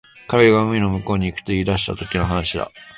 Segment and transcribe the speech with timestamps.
[0.27, 2.71] 彼が海の向こうに行くと言い出したときの話だ